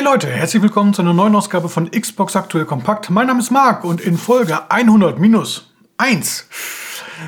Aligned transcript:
Hey 0.00 0.06
Leute, 0.06 0.28
herzlich 0.28 0.62
willkommen 0.62 0.94
zu 0.94 1.02
einer 1.02 1.12
neuen 1.12 1.36
Ausgabe 1.36 1.68
von 1.68 1.90
Xbox 1.90 2.34
Aktuell 2.34 2.64
Kompakt. 2.64 3.10
Mein 3.10 3.26
Name 3.26 3.40
ist 3.40 3.50
Marc 3.50 3.84
und 3.84 4.00
in 4.00 4.16
Folge 4.16 4.70
100 4.70 5.18
minus 5.18 5.74
1 5.98 6.46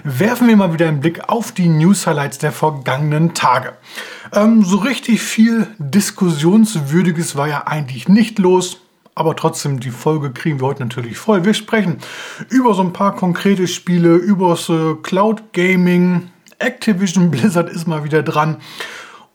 werfen 0.05 0.49
wir 0.49 0.57
mal 0.57 0.73
wieder 0.73 0.89
einen 0.89 1.01
Blick 1.01 1.29
auf 1.29 1.53
die 1.53 1.69
News-Highlights 1.69 2.39
der 2.39 2.51
vergangenen 2.51 3.35
Tage. 3.35 3.75
Ähm, 4.33 4.65
so 4.65 4.79
richtig 4.79 5.21
viel 5.21 5.67
Diskussionswürdiges 5.77 7.37
war 7.37 7.47
ja 7.47 7.67
eigentlich 7.67 8.09
nicht 8.09 8.39
los. 8.39 8.81
Aber 9.15 9.37
trotzdem, 9.37 9.79
die 9.79 9.91
Folge 9.91 10.31
kriegen 10.31 10.59
wir 10.59 10.69
heute 10.69 10.83
natürlich 10.83 11.19
voll. 11.19 11.45
Wir 11.45 11.53
sprechen 11.53 11.99
über 12.49 12.73
so 12.73 12.81
ein 12.81 12.95
paar 12.95 13.15
konkrete 13.15 13.69
Spiele, 13.69 14.15
über 14.15 14.49
das 14.49 14.71
äh, 14.71 14.95
Cloud 15.03 15.53
Gaming. 15.53 16.31
Activision 16.59 17.31
Blizzard 17.31 17.69
ist 17.69 17.87
mal 17.87 18.03
wieder 18.05 18.23
dran 18.23 18.63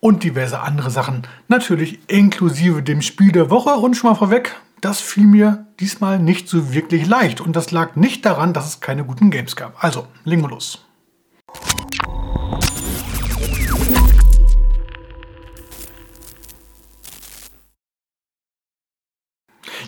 und 0.07 0.23
diverse 0.23 0.61
andere 0.61 0.89
Sachen. 0.89 1.23
Natürlich 1.49 1.99
inklusive 2.07 2.81
dem 2.81 3.01
Spiel 3.01 3.33
der 3.33 3.49
Woche. 3.49 3.71
Und 3.71 3.95
schon 3.95 4.09
mal 4.09 4.15
vorweg, 4.15 4.55
das 4.79 5.01
fiel 5.01 5.27
mir 5.27 5.67
diesmal 5.81 6.17
nicht 6.17 6.47
so 6.47 6.73
wirklich 6.73 7.05
leicht. 7.07 7.41
Und 7.41 7.57
das 7.57 7.71
lag 7.71 7.97
nicht 7.97 8.25
daran, 8.25 8.53
dass 8.53 8.67
es 8.67 8.79
keine 8.79 9.03
guten 9.03 9.31
Games 9.31 9.57
gab. 9.57 9.83
Also, 9.83 10.07
legen 10.23 10.43
wir 10.43 10.49
los. 10.49 10.86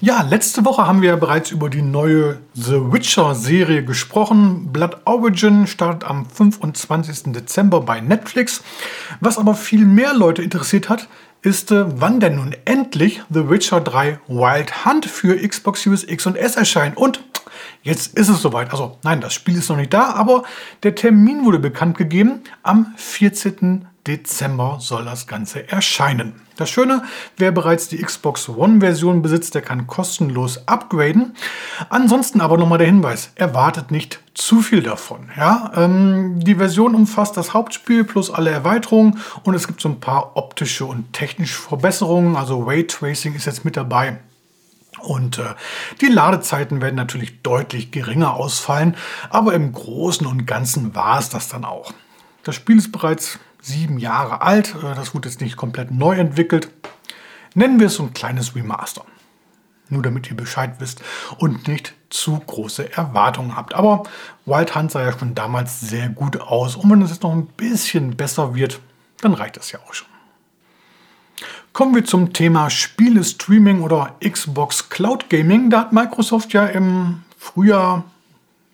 Ja, 0.01 0.21
letzte 0.21 0.63
Woche 0.63 0.87
haben 0.87 1.01
wir 1.01 1.09
ja 1.09 1.15
bereits 1.17 1.51
über 1.51 1.69
die 1.69 1.81
neue 1.81 2.39
The 2.53 2.91
Witcher-Serie 2.91 3.83
gesprochen. 3.83 4.71
Blood 4.71 4.95
Origin 5.03 5.67
startet 5.67 6.09
am 6.09 6.25
25. 6.25 7.33
Dezember 7.33 7.81
bei 7.81 7.99
Netflix. 7.99 8.63
Was 9.19 9.37
aber 9.37 9.55
viel 9.55 9.83
mehr 9.83 10.13
Leute 10.13 10.41
interessiert 10.41 10.87
hat, 10.87 11.09
ist, 11.41 11.71
äh, 11.71 11.83
wann 11.99 12.21
denn 12.21 12.37
nun 12.37 12.55
endlich 12.63 13.21
The 13.29 13.49
Witcher 13.49 13.81
3 13.81 14.19
Wild 14.29 14.85
Hunt 14.85 15.05
für 15.05 15.35
Xbox 15.35 15.83
Series 15.83 16.05
X 16.05 16.25
und 16.27 16.37
S 16.37 16.55
erscheint. 16.55 16.95
Und 16.95 17.21
jetzt 17.83 18.17
ist 18.17 18.29
es 18.29 18.41
soweit. 18.41 18.71
Also 18.71 18.97
nein, 19.03 19.19
das 19.19 19.33
Spiel 19.33 19.57
ist 19.57 19.67
noch 19.67 19.75
nicht 19.75 19.93
da, 19.93 20.13
aber 20.13 20.43
der 20.83 20.95
Termin 20.95 21.43
wurde 21.43 21.59
bekannt 21.59 21.97
gegeben. 21.97 22.43
Am 22.63 22.93
14. 22.95 23.85
Dezember 24.07 24.77
soll 24.79 25.03
das 25.03 25.27
Ganze 25.27 25.69
erscheinen. 25.69 26.35
Das 26.59 26.69
Schöne, 26.69 27.03
wer 27.37 27.53
bereits 27.53 27.87
die 27.87 27.99
Xbox 27.99 28.49
One-Version 28.49 29.21
besitzt, 29.21 29.55
der 29.55 29.61
kann 29.61 29.87
kostenlos 29.87 30.67
upgraden. 30.67 31.33
Ansonsten 31.87 32.41
aber 32.41 32.57
nochmal 32.57 32.79
der 32.79 32.87
Hinweis, 32.87 33.31
erwartet 33.35 33.91
nicht 33.91 34.19
zu 34.33 34.59
viel 34.59 34.83
davon. 34.83 35.29
Ja? 35.37 35.71
Ähm, 35.77 36.41
die 36.41 36.55
Version 36.55 36.95
umfasst 36.95 37.37
das 37.37 37.53
Hauptspiel 37.53 38.03
plus 38.03 38.29
alle 38.29 38.49
Erweiterungen 38.49 39.19
und 39.43 39.53
es 39.53 39.67
gibt 39.67 39.79
so 39.79 39.87
ein 39.87 40.01
paar 40.01 40.35
optische 40.35 40.85
und 40.85 41.13
technische 41.13 41.61
Verbesserungen. 41.61 42.35
Also 42.35 42.61
Raytracing 42.61 43.35
ist 43.35 43.45
jetzt 43.45 43.63
mit 43.63 43.77
dabei. 43.77 44.19
Und 44.99 45.37
äh, 45.37 45.55
die 46.01 46.07
Ladezeiten 46.07 46.81
werden 46.81 46.95
natürlich 46.95 47.41
deutlich 47.41 47.91
geringer 47.91 48.33
ausfallen, 48.33 48.97
aber 49.29 49.53
im 49.53 49.71
Großen 49.71 50.27
und 50.27 50.45
Ganzen 50.45 50.93
war 50.93 51.19
es 51.19 51.29
das 51.29 51.47
dann 51.47 51.63
auch. 51.63 51.93
Das 52.43 52.55
Spiel 52.55 52.77
ist 52.77 52.91
bereits 52.91 53.39
sieben 53.61 53.99
Jahre 53.99 54.41
alt. 54.41 54.75
Äh, 54.75 54.95
das 54.95 55.13
wurde 55.13 55.29
jetzt 55.29 55.41
nicht 55.41 55.57
komplett 55.57 55.91
neu 55.91 56.15
entwickelt. 56.15 56.69
Nennen 57.53 57.79
wir 57.79 57.87
es 57.87 57.95
so 57.95 58.03
ein 58.03 58.13
kleines 58.13 58.55
Remaster. 58.55 59.05
Nur 59.89 60.03
damit 60.03 60.29
ihr 60.29 60.37
Bescheid 60.37 60.75
wisst 60.79 61.01
und 61.39 61.67
nicht 61.67 61.95
zu 62.09 62.39
große 62.39 62.93
Erwartungen 62.93 63.55
habt. 63.55 63.73
Aber 63.73 64.03
Wild 64.45 64.75
Hunt 64.75 64.91
sah 64.91 65.01
ja 65.01 65.17
schon 65.17 65.33
damals 65.33 65.81
sehr 65.81 66.09
gut 66.09 66.39
aus. 66.39 66.75
Und 66.75 66.91
wenn 66.91 67.01
es 67.01 67.09
jetzt 67.09 67.23
noch 67.23 67.33
ein 67.33 67.47
bisschen 67.47 68.15
besser 68.15 68.53
wird, 68.53 68.79
dann 69.21 69.33
reicht 69.33 69.57
das 69.57 69.71
ja 69.71 69.79
auch 69.79 69.93
schon. 69.93 70.07
Kommen 71.73 71.95
wir 71.95 72.05
zum 72.05 72.33
Thema 72.33 72.69
Spiele 72.69 73.23
Streaming 73.23 73.81
oder 73.81 74.15
Xbox 74.27 74.89
Cloud 74.89 75.29
Gaming. 75.29 75.69
Da 75.69 75.81
hat 75.81 75.93
Microsoft 75.93 76.53
ja 76.53 76.65
im 76.65 77.23
Frühjahr 77.37 78.03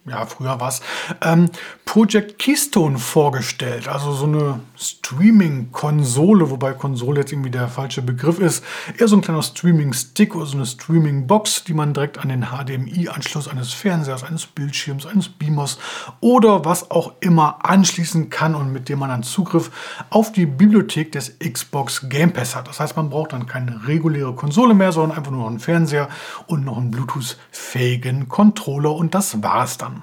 ja, 0.08 0.25
früher 0.25 0.59
war 0.59 0.70
es, 0.70 0.81
ähm, 1.22 1.50
Project 1.84 2.38
Keystone 2.38 3.00
vorgestellt. 3.00 3.88
Also 3.88 4.12
so 4.12 4.25
eine 4.25 4.59
Streaming-Konsole, 4.78 6.52
wobei 6.52 6.74
Konsole 6.74 7.22
jetzt 7.22 7.31
irgendwie 7.31 7.50
der 7.50 7.68
falsche 7.68 8.02
Begriff 8.03 8.40
ist. 8.40 8.63
Eher 8.97 9.07
so 9.07 9.16
ein 9.16 9.22
kleiner 9.22 9.41
Streaming-Stick 9.41 10.35
oder 10.35 10.46
so 10.46 10.57
eine 10.57 10.66
Streaming-Box, 10.66 11.63
die 11.63 11.74
man 11.74 11.94
direkt 11.94 12.19
an 12.19 12.29
den 12.29 12.47
HDMI-Anschluss 12.52 13.47
eines 13.47 13.74
Fernsehers, 13.74 14.24
eines 14.24 14.46
Bildschirms, 14.46 15.07
eines 15.07 15.29
Beamers 15.29 15.79
oder 16.19 16.66
was 16.66 16.91
auch 16.91 17.13
immer 17.22 17.66
anschließen 17.66 18.29
kann 18.29 18.53
und 18.53 18.72
mit 18.72 18.90
dem 18.90 19.00
man 19.00 19.09
dann 19.09 19.24
Zugriff 19.24 19.72
auf 20.12 20.31
die 20.31 20.46
Bibliothek 20.46 21.13
des 21.13 21.40
Xbox 21.40 22.09
Game 22.09 22.31
Pass 22.31 22.56
hat. 22.56 22.68
Das 22.68 22.79
heißt, 22.79 22.96
man 22.96 23.09
braucht 23.09 23.34
dann 23.34 23.47
keine 23.47 23.88
reguläre 23.88 24.35
Konsole 24.35 24.74
mehr, 24.75 24.91
sondern 24.91 25.18
einfach 25.18 25.31
nur 25.31 25.41
noch 25.41 25.50
einen 25.50 25.59
Fernseher 25.59 26.09
und 26.46 26.63
noch 26.63 26.78
einen 26.78 26.91
Bluetooth-fähigen 26.91 28.28
Controller 28.28 28.94
und 28.94 29.16
das 29.16 29.41
war 29.41 29.63
es 29.63 29.78
dann. 29.78 29.94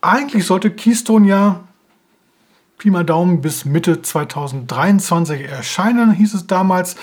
Eigentlich 0.00 0.46
sollte 0.46 0.70
Keystone 0.70 1.28
ja 1.28 1.60
Pi 2.82 2.90
mal 2.90 3.04
Daumen 3.04 3.40
bis 3.40 3.64
Mitte 3.64 4.02
2023 4.02 5.48
erscheinen, 5.48 6.10
hieß 6.10 6.34
es 6.34 6.48
damals. 6.48 6.96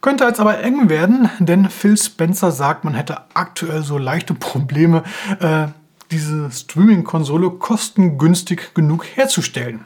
Könnte 0.00 0.24
jetzt 0.24 0.38
aber 0.38 0.60
eng 0.60 0.88
werden, 0.88 1.28
denn 1.40 1.68
Phil 1.70 1.96
Spencer 1.96 2.52
sagt, 2.52 2.84
man 2.84 2.94
hätte 2.94 3.22
aktuell 3.34 3.82
so 3.82 3.98
leichte 3.98 4.34
Probleme, 4.34 5.02
äh, 5.40 5.68
diese 6.12 6.52
Streaming-Konsole 6.52 7.50
kostengünstig 7.50 8.74
genug 8.74 9.06
herzustellen. 9.06 9.84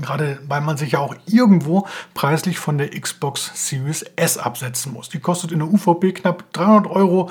Gerade 0.00 0.38
weil 0.46 0.60
man 0.60 0.76
sich 0.76 0.92
ja 0.92 0.98
auch 0.98 1.14
irgendwo 1.26 1.86
preislich 2.14 2.58
von 2.58 2.78
der 2.78 2.90
Xbox 2.90 3.50
Series 3.54 4.02
S 4.16 4.38
absetzen 4.38 4.92
muss. 4.92 5.08
Die 5.08 5.20
kostet 5.20 5.52
in 5.52 5.58
der 5.58 5.68
UVP 5.68 6.12
knapp 6.12 6.52
300 6.52 6.90
Euro. 6.90 7.30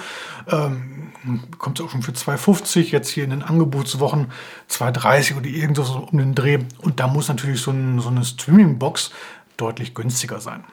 Ähm, 0.50 1.12
kommt 1.58 1.82
auch 1.82 1.90
schon 1.90 2.02
für 2.02 2.12
2,50 2.12 2.92
jetzt 2.92 3.10
hier 3.10 3.24
in 3.24 3.32
den 3.32 3.44
Angebotswochen 3.44 4.28
2,30 4.70 5.38
oder 5.38 5.48
irgendwas 5.48 5.90
um 5.90 6.18
den 6.18 6.36
Dreh. 6.36 6.60
Und 6.80 7.00
da 7.00 7.08
muss 7.08 7.28
natürlich 7.28 7.62
so, 7.62 7.72
ein, 7.72 8.00
so 8.00 8.10
eine 8.10 8.24
Streaming-Box 8.24 9.12
deutlich 9.58 9.94
günstiger 9.94 10.40
sein. 10.40 10.64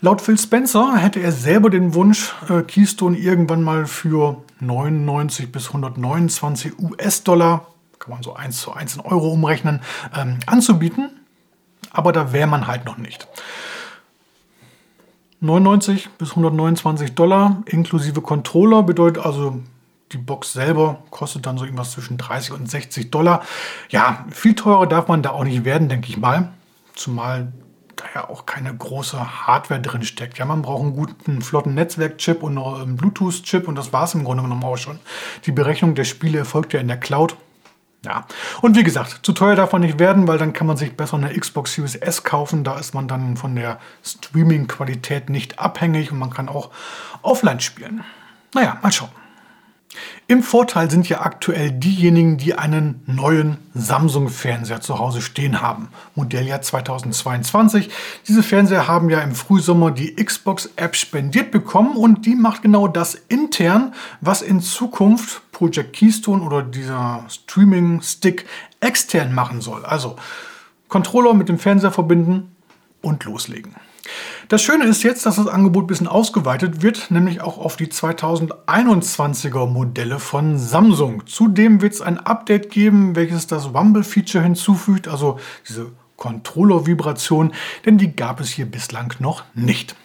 Laut 0.00 0.20
Phil 0.20 0.38
Spencer 0.38 0.96
hätte 0.96 1.20
er 1.20 1.32
selber 1.32 1.70
den 1.70 1.94
Wunsch, 1.94 2.32
äh, 2.48 2.62
Keystone 2.62 3.18
irgendwann 3.18 3.62
mal 3.62 3.86
für 3.86 4.42
99 4.60 5.50
bis 5.50 5.68
129 5.68 6.78
US-Dollar 6.78 7.66
kann 7.98 8.10
man 8.10 8.22
so 8.22 8.34
1 8.34 8.60
zu 8.60 8.72
1 8.72 8.96
in 8.96 9.00
Euro 9.02 9.32
umrechnen, 9.32 9.80
ähm, 10.16 10.38
anzubieten. 10.46 11.17
Aber 11.90 12.12
da 12.12 12.32
wäre 12.32 12.46
man 12.46 12.66
halt 12.66 12.84
noch 12.84 12.98
nicht. 12.98 13.26
99 15.40 16.10
bis 16.18 16.30
129 16.30 17.14
Dollar 17.14 17.62
inklusive 17.66 18.20
Controller 18.20 18.82
bedeutet 18.82 19.24
also, 19.24 19.60
die 20.12 20.18
Box 20.18 20.52
selber 20.52 21.02
kostet 21.10 21.46
dann 21.46 21.58
so 21.58 21.64
irgendwas 21.64 21.92
zwischen 21.92 22.16
30 22.16 22.52
und 22.52 22.68
60 22.68 23.10
Dollar. 23.10 23.42
Ja, 23.90 24.24
viel 24.30 24.54
teurer 24.54 24.86
darf 24.86 25.06
man 25.08 25.22
da 25.22 25.30
auch 25.30 25.44
nicht 25.44 25.64
werden, 25.64 25.88
denke 25.88 26.08
ich 26.08 26.16
mal. 26.16 26.48
Zumal 26.94 27.52
da 27.94 28.04
ja 28.14 28.28
auch 28.28 28.46
keine 28.46 28.74
große 28.74 29.46
Hardware 29.46 29.80
drin 29.80 30.02
steckt. 30.02 30.38
Ja, 30.38 30.44
man 30.44 30.62
braucht 30.62 30.82
einen 30.82 30.94
guten, 30.94 31.42
flotten 31.42 31.74
Netzwerkchip 31.74 32.42
und 32.42 32.58
einen 32.58 32.96
Bluetooth-Chip 32.96 33.68
und 33.68 33.76
das 33.76 33.92
war 33.92 34.04
es 34.04 34.14
im 34.14 34.24
Grunde 34.24 34.42
genommen 34.42 34.64
auch 34.64 34.76
schon. 34.76 34.98
Die 35.46 35.52
Berechnung 35.52 35.94
der 35.94 36.04
Spiele 36.04 36.38
erfolgt 36.38 36.72
ja 36.72 36.80
in 36.80 36.88
der 36.88 36.98
Cloud. 36.98 37.36
Ja, 38.04 38.26
und 38.60 38.76
wie 38.76 38.84
gesagt, 38.84 39.20
zu 39.24 39.32
teuer 39.32 39.56
darf 39.56 39.72
man 39.72 39.82
nicht 39.82 39.98
werden, 39.98 40.28
weil 40.28 40.38
dann 40.38 40.52
kann 40.52 40.68
man 40.68 40.76
sich 40.76 40.96
besser 40.96 41.16
eine 41.16 41.36
Xbox 41.36 41.74
Series 41.74 41.96
S 41.96 42.22
kaufen. 42.22 42.62
Da 42.62 42.78
ist 42.78 42.94
man 42.94 43.08
dann 43.08 43.36
von 43.36 43.56
der 43.56 43.80
Streaming-Qualität 44.04 45.28
nicht 45.28 45.58
abhängig 45.58 46.12
und 46.12 46.18
man 46.18 46.30
kann 46.30 46.48
auch 46.48 46.70
offline 47.22 47.58
spielen. 47.58 48.04
Naja, 48.54 48.78
mal 48.82 48.92
schauen. 48.92 49.10
Im 50.26 50.42
Vorteil 50.42 50.90
sind 50.90 51.08
ja 51.08 51.22
aktuell 51.22 51.70
diejenigen, 51.72 52.36
die 52.36 52.54
einen 52.54 53.02
neuen 53.06 53.56
Samsung-Fernseher 53.74 54.80
zu 54.82 54.98
Hause 54.98 55.22
stehen 55.22 55.62
haben. 55.62 55.88
Modelljahr 56.14 56.60
2022. 56.60 57.88
Diese 58.26 58.42
Fernseher 58.42 58.86
haben 58.86 59.08
ja 59.08 59.20
im 59.20 59.34
Frühsommer 59.34 59.90
die 59.90 60.14
Xbox-App 60.14 60.94
spendiert 60.94 61.50
bekommen 61.50 61.96
und 61.96 62.26
die 62.26 62.34
macht 62.34 62.62
genau 62.62 62.88
das 62.88 63.14
intern, 63.14 63.94
was 64.20 64.42
in 64.42 64.60
Zukunft 64.60 65.50
Project 65.52 65.96
Keystone 65.96 66.42
oder 66.42 66.62
dieser 66.62 67.24
Streaming-Stick 67.28 68.46
extern 68.80 69.34
machen 69.34 69.62
soll. 69.62 69.84
Also 69.86 70.16
Controller 70.88 71.32
mit 71.32 71.48
dem 71.48 71.58
Fernseher 71.58 71.90
verbinden 71.90 72.54
und 73.00 73.24
loslegen. 73.24 73.74
Das 74.48 74.62
Schöne 74.62 74.84
ist 74.84 75.02
jetzt, 75.02 75.26
dass 75.26 75.36
das 75.36 75.46
Angebot 75.46 75.84
ein 75.84 75.86
bisschen 75.88 76.08
ausgeweitet 76.08 76.82
wird, 76.82 77.10
nämlich 77.10 77.40
auch 77.40 77.58
auf 77.58 77.76
die 77.76 77.88
2021er 77.88 79.66
Modelle 79.66 80.18
von 80.18 80.58
Samsung. 80.58 81.26
Zudem 81.26 81.82
wird 81.82 81.92
es 81.92 82.00
ein 82.00 82.18
Update 82.18 82.70
geben, 82.70 83.14
welches 83.14 83.46
das 83.46 83.74
Rumble-Feature 83.74 84.42
hinzufügt, 84.42 85.08
also 85.08 85.38
diese 85.68 85.92
Controller-Vibration, 86.16 87.52
denn 87.84 87.98
die 87.98 88.14
gab 88.14 88.40
es 88.40 88.50
hier 88.50 88.66
bislang 88.66 89.14
noch 89.18 89.44
nicht. 89.54 89.96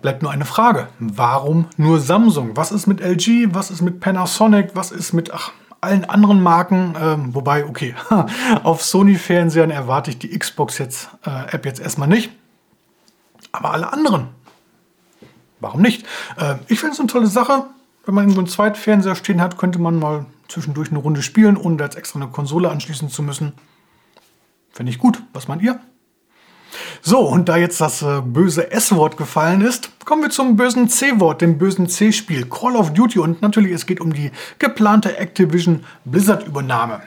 Bleibt 0.00 0.22
nur 0.22 0.30
eine 0.30 0.44
Frage. 0.44 0.88
Warum 0.98 1.66
nur 1.76 2.00
Samsung? 2.00 2.50
Was 2.54 2.70
ist 2.70 2.86
mit 2.86 3.00
LG? 3.00 3.54
Was 3.54 3.70
ist 3.70 3.80
mit 3.80 4.00
Panasonic? 4.00 4.70
Was 4.74 4.92
ist 4.92 5.14
mit 5.14 5.32
ach, 5.32 5.52
allen 5.80 6.04
anderen 6.04 6.42
Marken? 6.42 6.94
Ähm, 7.00 7.34
wobei, 7.34 7.64
okay, 7.64 7.94
auf 8.62 8.82
Sony-Fernsehern 8.82 9.70
erwarte 9.70 10.10
ich 10.10 10.18
die 10.18 10.38
Xbox 10.38 10.78
jetzt, 10.78 11.08
äh, 11.24 11.54
App 11.54 11.64
jetzt 11.64 11.80
erstmal 11.80 12.08
nicht. 12.08 12.30
Aber 13.56 13.72
alle 13.72 13.90
anderen, 13.90 14.28
warum 15.60 15.80
nicht? 15.80 16.04
Äh, 16.36 16.56
ich 16.68 16.78
finde 16.78 16.92
es 16.92 17.00
eine 17.00 17.08
tolle 17.08 17.26
Sache. 17.26 17.64
Wenn 18.04 18.14
man 18.14 18.24
irgendwo 18.24 18.40
einen 18.40 18.48
zweiten 18.48 18.76
Fernseher 18.76 19.14
stehen 19.14 19.40
hat, 19.40 19.56
könnte 19.56 19.78
man 19.78 19.98
mal 19.98 20.26
zwischendurch 20.46 20.90
eine 20.90 20.98
Runde 20.98 21.22
spielen, 21.22 21.56
ohne 21.56 21.82
jetzt 21.82 21.96
extra 21.96 22.20
eine 22.20 22.28
Konsole 22.28 22.70
anschließen 22.70 23.08
zu 23.08 23.22
müssen. 23.22 23.54
Finde 24.70 24.90
ich 24.90 24.98
gut. 24.98 25.22
Was 25.32 25.48
meint 25.48 25.62
ihr? 25.62 25.80
So, 27.00 27.20
und 27.20 27.48
da 27.48 27.56
jetzt 27.56 27.80
das 27.80 28.02
äh, 28.02 28.20
böse 28.20 28.70
S-Wort 28.70 29.16
gefallen 29.16 29.62
ist, 29.62 30.04
kommen 30.04 30.22
wir 30.22 30.30
zum 30.30 30.56
bösen 30.56 30.88
C-Wort, 30.90 31.40
dem 31.40 31.56
bösen 31.56 31.88
C-Spiel 31.88 32.44
Call 32.46 32.76
of 32.76 32.92
Duty. 32.92 33.20
Und 33.20 33.40
natürlich, 33.40 33.72
es 33.72 33.86
geht 33.86 34.02
um 34.02 34.12
die 34.12 34.32
geplante 34.58 35.16
Activision 35.16 35.84
Blizzard-Übernahme. 36.04 37.00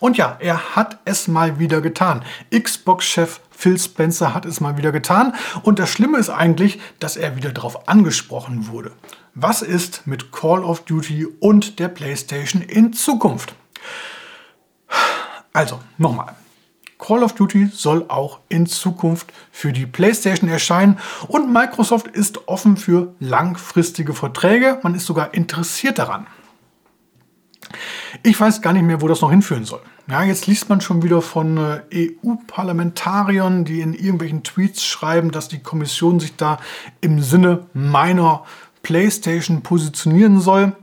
Und 0.00 0.16
ja, 0.16 0.36
er 0.40 0.76
hat 0.76 0.98
es 1.04 1.28
mal 1.28 1.58
wieder 1.58 1.80
getan. 1.80 2.24
Xbox-Chef 2.50 3.40
Phil 3.50 3.78
Spencer 3.78 4.34
hat 4.34 4.44
es 4.44 4.60
mal 4.60 4.76
wieder 4.76 4.92
getan. 4.92 5.34
Und 5.62 5.78
das 5.78 5.90
Schlimme 5.90 6.18
ist 6.18 6.30
eigentlich, 6.30 6.80
dass 6.98 7.16
er 7.16 7.36
wieder 7.36 7.52
darauf 7.52 7.88
angesprochen 7.88 8.68
wurde. 8.68 8.92
Was 9.34 9.62
ist 9.62 10.06
mit 10.06 10.32
Call 10.32 10.62
of 10.62 10.84
Duty 10.84 11.26
und 11.40 11.78
der 11.78 11.88
PlayStation 11.88 12.62
in 12.62 12.92
Zukunft? 12.92 13.54
Also, 15.52 15.80
nochmal. 15.98 16.34
Call 16.98 17.22
of 17.22 17.34
Duty 17.34 17.68
soll 17.72 18.06
auch 18.08 18.40
in 18.48 18.66
Zukunft 18.66 19.32
für 19.50 19.72
die 19.72 19.86
PlayStation 19.86 20.48
erscheinen 20.48 20.98
und 21.28 21.52
Microsoft 21.52 22.06
ist 22.08 22.48
offen 22.48 22.76
für 22.76 23.14
langfristige 23.20 24.14
Verträge. 24.14 24.78
Man 24.82 24.94
ist 24.94 25.06
sogar 25.06 25.34
interessiert 25.34 25.98
daran. 25.98 26.26
Ich 28.22 28.38
weiß 28.38 28.62
gar 28.62 28.72
nicht 28.72 28.84
mehr, 28.84 29.00
wo 29.00 29.08
das 29.08 29.20
noch 29.20 29.30
hinführen 29.30 29.64
soll. 29.64 29.80
Ja, 30.06 30.22
jetzt 30.22 30.46
liest 30.46 30.68
man 30.68 30.80
schon 30.80 31.02
wieder 31.02 31.22
von 31.22 31.56
äh, 31.56 32.10
EU-Parlamentariern, 32.22 33.64
die 33.64 33.80
in 33.80 33.94
irgendwelchen 33.94 34.42
Tweets 34.42 34.84
schreiben, 34.84 35.30
dass 35.30 35.48
die 35.48 35.60
Kommission 35.60 36.20
sich 36.20 36.36
da 36.36 36.58
im 37.00 37.22
Sinne 37.22 37.66
meiner 37.72 38.44
PlayStation 38.82 39.62
positionieren 39.62 40.40
soll. 40.40 40.76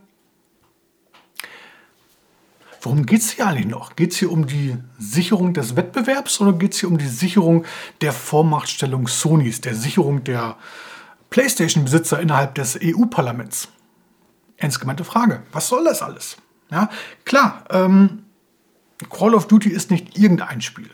Worum 2.81 3.06
geht 3.06 3.22
es 3.22 3.31
hier 3.31 3.45
eigentlich 3.45 3.68
noch? 3.68 3.95
Geht 3.95 4.12
es 4.12 4.18
hier 4.18 4.31
um 4.31 4.48
die 4.48 4.75
Sicherung 4.98 5.54
des 5.54 5.75
Wettbewerbs 5.75 6.42
oder 6.42 6.54
geht 6.54 6.74
es 6.74 6.80
hier 6.80 6.89
um 6.89 6.98
die 6.98 7.07
Sicherung 7.07 7.63
der 8.01 8.12
Vormachtstellung 8.12 9.07
Sonys, 9.07 9.62
der 9.62 9.75
Sicherung 9.75 10.24
der 10.24 10.57
PlayStation-Besitzer 11.30 12.19
innerhalb 12.19 12.56
des 12.56 12.80
EU-Parlaments? 12.84 13.68
Ernst 14.57 14.80
gemeinte 14.80 15.04
Frage. 15.04 15.44
Was 15.51 15.68
soll 15.68 15.84
das 15.84 16.01
alles? 16.01 16.38
Ja, 16.72 16.90
klar, 17.26 17.66
ähm, 17.70 18.24
Call 19.10 19.36
of 19.36 19.48
Duty 19.48 19.70
ist 19.70 19.92
nicht 19.92 20.18
irgendein 20.18 20.62
Spiel. 20.62 20.90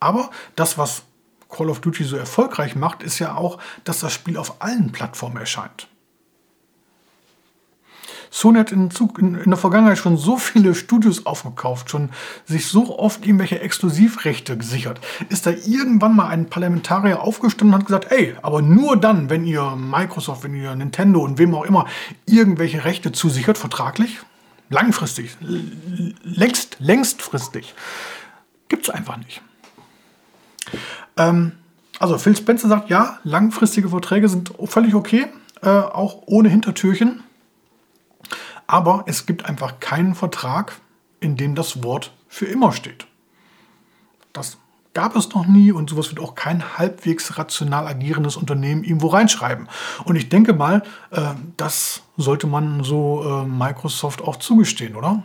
Aber 0.00 0.30
das, 0.54 0.78
was 0.78 1.02
Call 1.48 1.70
of 1.70 1.80
Duty 1.80 2.04
so 2.04 2.16
erfolgreich 2.16 2.76
macht, 2.76 3.02
ist 3.02 3.18
ja 3.18 3.34
auch, 3.34 3.58
dass 3.84 4.00
das 4.00 4.12
Spiel 4.12 4.36
auf 4.36 4.62
allen 4.62 4.92
Plattformen 4.92 5.38
erscheint. 5.38 5.88
Sony 8.30 8.58
hat 8.58 8.70
in, 8.70 8.90
der 9.46 9.56
Vergangenheit 9.56 9.96
schon 9.96 10.18
so 10.18 10.36
viele 10.36 10.74
Studios 10.74 11.24
aufgekauft, 11.24 11.88
schon 11.88 12.10
sich 12.44 12.66
so 12.66 12.98
oft 12.98 13.24
irgendwelche 13.24 13.60
Exklusivrechte 13.60 14.58
gesichert. 14.58 15.00
Ist 15.30 15.46
da 15.46 15.52
irgendwann 15.52 16.16
mal 16.16 16.28
ein 16.28 16.50
Parlamentarier 16.50 17.22
aufgestanden 17.22 17.74
und 17.74 17.80
hat 17.80 17.86
gesagt, 17.86 18.12
ey, 18.12 18.34
aber 18.42 18.60
nur 18.60 18.98
dann, 18.98 19.30
wenn 19.30 19.46
ihr 19.46 19.76
Microsoft, 19.76 20.44
wenn 20.44 20.54
ihr 20.54 20.74
Nintendo 20.74 21.20
und 21.20 21.38
wem 21.38 21.54
auch 21.54 21.64
immer 21.64 21.86
irgendwelche 22.26 22.84
Rechte 22.84 23.12
zusichert, 23.12 23.56
vertraglich, 23.56 24.18
langfristig, 24.68 25.36
längst, 25.40 26.76
längstfristig, 26.78 27.74
gibt 28.68 28.88
es 28.88 28.90
einfach 28.90 29.16
nicht. 29.16 29.42
Ähm, 31.16 31.52
also 31.98 32.18
Phil 32.18 32.36
Spencer 32.36 32.68
sagt, 32.68 32.90
ja, 32.90 33.20
langfristige 33.24 33.88
Verträge 33.88 34.28
sind 34.28 34.52
völlig 34.64 34.94
okay, 34.94 35.26
äh, 35.62 35.68
auch 35.68 36.22
ohne 36.26 36.48
Hintertürchen. 36.48 37.22
Aber 38.66 39.04
es 39.06 39.26
gibt 39.26 39.44
einfach 39.46 39.80
keinen 39.80 40.14
Vertrag, 40.14 40.76
in 41.20 41.36
dem 41.36 41.54
das 41.54 41.82
Wort 41.82 42.12
für 42.28 42.46
immer 42.46 42.72
steht. 42.72 43.06
Das 44.32 44.58
gab 44.96 45.14
es 45.14 45.28
noch 45.34 45.46
nie 45.46 45.72
und 45.72 45.90
sowas 45.90 46.08
wird 46.08 46.20
auch 46.20 46.34
kein 46.34 46.78
halbwegs 46.78 47.36
rational 47.36 47.86
agierendes 47.86 48.38
Unternehmen 48.38 48.82
irgendwo 48.82 49.08
reinschreiben. 49.08 49.68
Und 50.04 50.16
ich 50.16 50.30
denke 50.30 50.54
mal, 50.54 50.82
äh, 51.10 51.20
das 51.58 52.00
sollte 52.16 52.46
man 52.46 52.82
so 52.82 53.22
äh, 53.22 53.46
Microsoft 53.46 54.22
auch 54.22 54.36
zugestehen, 54.36 54.96
oder? 54.96 55.22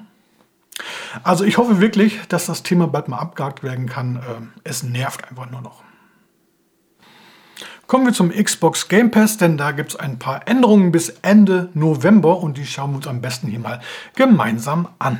Also 1.23 1.45
ich 1.45 1.57
hoffe 1.57 1.79
wirklich, 1.79 2.19
dass 2.27 2.47
das 2.47 2.63
Thema 2.63 2.85
bald 2.87 3.07
mal 3.07 3.19
abgehakt 3.19 3.63
werden 3.63 3.87
kann. 3.87 4.17
Äh, 4.17 4.19
es 4.65 4.83
nervt 4.83 5.29
einfach 5.29 5.49
nur 5.49 5.61
noch. 5.61 5.83
Kommen 7.87 8.05
wir 8.05 8.13
zum 8.13 8.29
Xbox 8.29 8.89
Game 8.89 9.09
Pass, 9.09 9.37
denn 9.37 9.57
da 9.57 9.71
gibt 9.71 9.91
es 9.91 9.95
ein 9.95 10.19
paar 10.19 10.49
Änderungen 10.49 10.91
bis 10.91 11.11
Ende 11.21 11.69
November 11.73 12.39
und 12.39 12.57
die 12.57 12.65
schauen 12.65 12.91
wir 12.91 12.97
uns 12.97 13.07
am 13.07 13.21
besten 13.21 13.47
hier 13.47 13.59
mal 13.59 13.79
gemeinsam 14.15 14.89
an. 14.99 15.19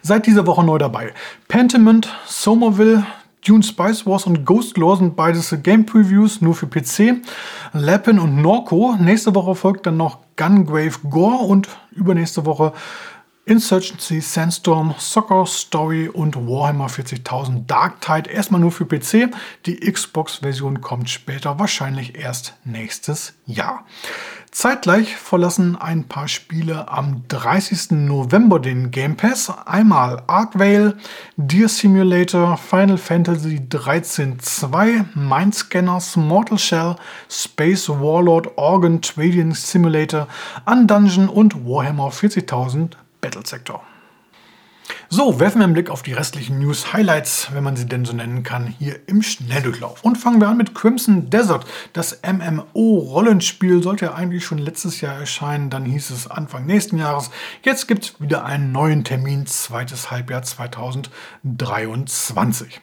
Seit 0.00 0.26
dieser 0.26 0.46
Woche 0.46 0.64
neu 0.64 0.78
dabei. 0.78 1.12
Pentiment, 1.48 2.08
Somerville, 2.26 3.04
Dune 3.44 3.62
Spice 3.62 4.06
Wars 4.06 4.24
und 4.24 4.44
Ghost 4.44 4.78
Lore 4.78 4.98
sind 4.98 5.16
beides 5.16 5.54
Game 5.62 5.84
Previews, 5.84 6.40
nur 6.40 6.54
für 6.54 6.68
PC. 6.68 7.22
Lapin 7.72 8.20
und 8.20 8.40
Norco. 8.40 8.96
Nächste 9.00 9.34
Woche 9.34 9.56
folgt 9.56 9.86
dann 9.86 9.96
noch 9.96 10.18
Gungrave 10.36 10.98
Gore 11.10 11.44
und 11.44 11.68
übernächste 11.90 12.46
Woche 12.46 12.72
Insurgency, 13.44 14.20
Sandstorm, 14.20 14.94
Soccer 14.98 15.46
Story 15.46 16.08
und 16.08 16.36
Warhammer 16.36 16.86
40.000 16.86 17.66
Dark 17.66 18.00
Tide 18.00 18.30
erstmal 18.30 18.60
nur 18.60 18.70
für 18.70 18.86
PC. 18.86 19.34
Die 19.66 19.80
Xbox-Version 19.80 20.80
kommt 20.80 21.10
später, 21.10 21.58
wahrscheinlich 21.58 22.16
erst 22.16 22.54
nächstes 22.64 23.34
Jahr. 23.46 23.84
Zeitgleich 24.52 25.16
verlassen 25.16 25.76
ein 25.76 26.04
paar 26.04 26.28
Spiele 26.28 26.88
am 26.88 27.26
30. 27.28 27.92
November 27.92 28.60
den 28.60 28.90
Game 28.90 29.16
Pass. 29.16 29.50
Einmal 29.66 30.22
Arcvale, 30.26 30.98
Deer 31.36 31.68
Simulator, 31.68 32.58
Final 32.58 32.98
Fantasy 32.98 33.66
13 33.66 34.38
2, 34.38 35.06
Mindscanners, 35.14 36.16
Mortal 36.16 36.58
Shell, 36.58 36.96
Space 37.30 37.88
Warlord, 37.88 38.56
Organ 38.56 39.00
Trading 39.00 39.54
Simulator, 39.54 40.28
Undungeon 40.66 41.28
und 41.28 41.66
Warhammer 41.66 42.10
40.000 42.10 42.90
Battle 43.22 43.46
Sector. 43.46 43.82
So, 45.08 45.38
werfen 45.38 45.60
wir 45.60 45.64
einen 45.64 45.74
Blick 45.74 45.90
auf 45.90 46.02
die 46.02 46.12
restlichen 46.12 46.58
News-Highlights, 46.58 47.50
wenn 47.52 47.62
man 47.62 47.76
sie 47.76 47.86
denn 47.86 48.04
so 48.04 48.12
nennen 48.12 48.42
kann, 48.42 48.66
hier 48.66 48.98
im 49.06 49.22
Schnelldurchlauf. 49.22 50.02
Und 50.02 50.16
fangen 50.16 50.40
wir 50.40 50.48
an 50.48 50.56
mit 50.56 50.74
Crimson 50.74 51.30
Desert. 51.30 51.64
Das 51.92 52.18
MMO-Rollenspiel 52.22 53.80
sollte 53.82 54.06
ja 54.06 54.14
eigentlich 54.14 54.44
schon 54.44 54.58
letztes 54.58 55.00
Jahr 55.00 55.14
erscheinen, 55.14 55.70
dann 55.70 55.84
hieß 55.84 56.10
es 56.10 56.28
Anfang 56.28 56.66
nächsten 56.66 56.98
Jahres. 56.98 57.30
Jetzt 57.62 57.86
gibt 57.86 58.04
es 58.04 58.20
wieder 58.20 58.44
einen 58.44 58.72
neuen 58.72 59.04
Termin, 59.04 59.46
zweites 59.46 60.10
Halbjahr 60.10 60.42
2023. 60.42 62.80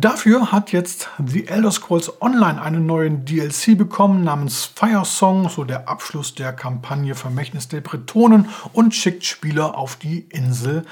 Dafür 0.00 0.52
hat 0.52 0.70
jetzt 0.70 1.08
The 1.18 1.48
Elder 1.48 1.72
Scrolls 1.72 2.22
Online 2.22 2.62
einen 2.62 2.86
neuen 2.86 3.24
DLC 3.24 3.76
bekommen 3.76 4.22
namens 4.22 4.64
Fire 4.64 5.04
Song, 5.04 5.48
so 5.48 5.64
der 5.64 5.88
Abschluss 5.88 6.36
der 6.36 6.52
Kampagne 6.52 7.16
Vermächtnis 7.16 7.66
der 7.66 7.80
Bretonen 7.80 8.48
und 8.72 8.94
schickt 8.94 9.24
Spieler 9.24 9.76
auf 9.76 9.96
die 9.96 10.20
Insel 10.28 10.84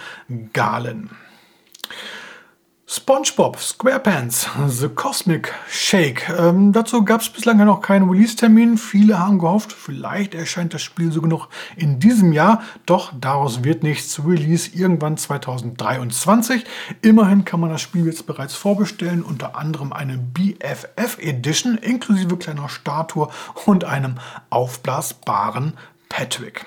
Galen. 0.52 1.10
SpongeBob 2.88 3.58
SquarePants 3.58 4.48
The 4.68 4.88
Cosmic 4.88 5.52
Shake. 5.68 6.28
Ähm, 6.28 6.72
dazu 6.72 7.04
gab 7.04 7.20
es 7.20 7.28
bislang 7.28 7.58
noch 7.64 7.80
keinen 7.80 8.08
Release-Termin. 8.08 8.78
Viele 8.78 9.18
haben 9.18 9.40
gehofft, 9.40 9.72
vielleicht 9.72 10.36
erscheint 10.36 10.72
das 10.72 10.82
Spiel 10.82 11.10
sogar 11.10 11.28
noch 11.28 11.48
in 11.74 11.98
diesem 11.98 12.32
Jahr. 12.32 12.62
Doch 12.86 13.12
daraus 13.20 13.64
wird 13.64 13.82
nichts. 13.82 14.24
Release 14.24 14.70
irgendwann 14.72 15.16
2023. 15.16 16.64
Immerhin 17.02 17.44
kann 17.44 17.58
man 17.58 17.70
das 17.70 17.80
Spiel 17.80 18.06
jetzt 18.06 18.24
bereits 18.24 18.54
vorbestellen. 18.54 19.24
Unter 19.24 19.56
anderem 19.56 19.92
eine 19.92 20.16
BFF 20.16 21.18
Edition 21.18 21.78
inklusive 21.78 22.36
kleiner 22.36 22.68
Statue 22.68 23.28
und 23.64 23.84
einem 23.84 24.18
aufblasbaren 24.48 25.72
Patrick. 26.08 26.64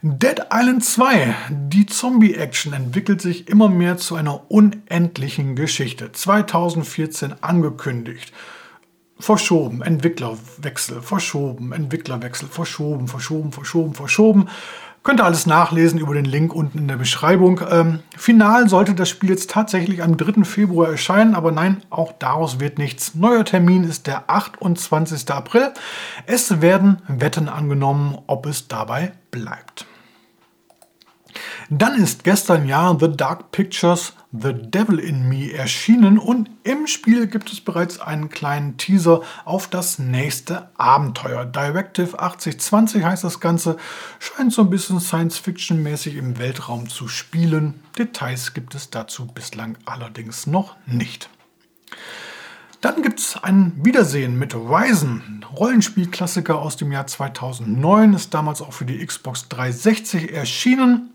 Dead 0.00 0.42
Island 0.52 0.84
2, 0.84 1.34
die 1.50 1.84
Zombie-Action 1.86 2.72
entwickelt 2.72 3.20
sich 3.20 3.48
immer 3.48 3.68
mehr 3.68 3.96
zu 3.96 4.14
einer 4.14 4.48
unendlichen 4.48 5.56
Geschichte. 5.56 6.12
2014 6.12 7.42
angekündigt. 7.42 8.32
Verschoben, 9.18 9.82
Entwicklerwechsel, 9.82 11.02
verschoben, 11.02 11.72
Entwicklerwechsel, 11.72 12.48
verschoben, 12.48 13.08
verschoben, 13.08 13.50
verschoben, 13.50 13.94
verschoben. 13.94 14.48
Könnt 15.02 15.20
ihr 15.20 15.24
alles 15.24 15.46
nachlesen 15.46 15.98
über 15.98 16.14
den 16.14 16.24
Link 16.24 16.54
unten 16.54 16.78
in 16.78 16.88
der 16.88 16.96
Beschreibung. 16.96 17.60
Ähm, 17.70 18.00
final 18.16 18.68
sollte 18.68 18.94
das 18.94 19.08
Spiel 19.08 19.30
jetzt 19.30 19.50
tatsächlich 19.50 20.02
am 20.02 20.16
3. 20.16 20.44
Februar 20.44 20.88
erscheinen, 20.90 21.34
aber 21.34 21.50
nein, 21.50 21.82
auch 21.88 22.12
daraus 22.18 22.60
wird 22.60 22.78
nichts. 22.78 23.14
Neuer 23.14 23.44
Termin 23.44 23.84
ist 23.84 24.06
der 24.06 24.28
28. 24.28 25.30
April. 25.30 25.72
Es 26.26 26.60
werden 26.60 27.00
Wetten 27.08 27.48
angenommen, 27.48 28.18
ob 28.26 28.46
es 28.46 28.68
dabei 28.68 29.12
bleibt. 29.30 29.86
Dann 31.70 31.94
ist 31.96 32.24
gestern 32.24 32.66
ja 32.66 32.96
The 32.98 33.14
Dark 33.14 33.52
Pictures 33.52 34.14
The 34.30 34.52
Devil 34.52 34.98
in 34.98 35.26
Me 35.26 35.52
erschienen 35.52 36.18
und 36.18 36.50
im 36.62 36.86
Spiel 36.86 37.28
gibt 37.28 37.50
es 37.50 37.62
bereits 37.62 37.98
einen 37.98 38.28
kleinen 38.28 38.76
Teaser 38.76 39.22
auf 39.46 39.68
das 39.68 39.98
nächste 39.98 40.68
Abenteuer. 40.76 41.46
Directive 41.46 42.18
8020 42.18 43.04
heißt 43.04 43.24
das 43.24 43.40
Ganze, 43.40 43.78
scheint 44.18 44.52
so 44.52 44.62
ein 44.62 44.70
bisschen 44.70 45.00
Science-Fiction-mäßig 45.00 46.16
im 46.16 46.38
Weltraum 46.38 46.90
zu 46.90 47.08
spielen. 47.08 47.80
Details 47.96 48.52
gibt 48.52 48.74
es 48.74 48.90
dazu 48.90 49.26
bislang 49.26 49.78
allerdings 49.86 50.46
noch 50.46 50.76
nicht. 50.84 51.30
Dann 52.82 53.02
gibt 53.02 53.20
es 53.20 53.36
ein 53.42 53.72
Wiedersehen 53.82 54.38
mit 54.38 54.54
Ryzen, 54.54 55.44
Rollenspielklassiker 55.56 56.58
aus 56.58 56.76
dem 56.76 56.92
Jahr 56.92 57.06
2009, 57.06 58.12
ist 58.12 58.34
damals 58.34 58.60
auch 58.60 58.74
für 58.74 58.84
die 58.84 59.04
Xbox 59.04 59.48
360 59.48 60.32
erschienen, 60.32 61.14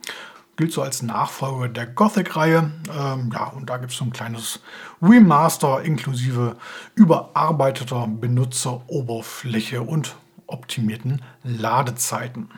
gilt 0.55 0.71
so 0.71 0.81
als 0.81 1.01
Nachfolger 1.01 1.67
der 1.69 1.87
Gothic-Reihe. 1.87 2.71
Ähm, 2.95 3.31
ja, 3.33 3.45
und 3.47 3.69
da 3.69 3.77
gibt 3.77 3.91
es 3.91 3.97
so 3.97 4.05
ein 4.05 4.13
kleines 4.13 4.59
Remaster 5.01 5.81
inklusive 5.81 6.57
überarbeiteter 6.95 8.07
Benutzeroberfläche 8.07 9.81
und 9.81 10.15
optimierten 10.47 11.21
Ladezeiten. 11.43 12.49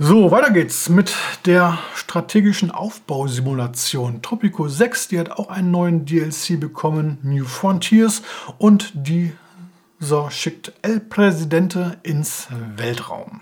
So, 0.00 0.30
weiter 0.30 0.52
geht's 0.52 0.88
mit 0.88 1.16
der 1.44 1.76
strategischen 1.94 2.70
Aufbausimulation. 2.70 4.22
Tropico 4.22 4.68
6, 4.68 5.08
die 5.08 5.18
hat 5.18 5.32
auch 5.32 5.48
einen 5.48 5.72
neuen 5.72 6.06
DLC 6.06 6.58
bekommen, 6.58 7.18
New 7.22 7.44
Frontiers, 7.44 8.22
und 8.58 8.92
dieser 8.94 10.30
schickt 10.30 10.72
El 10.82 11.00
Presidente 11.00 11.98
ins 12.04 12.46
Weltraum. 12.76 13.40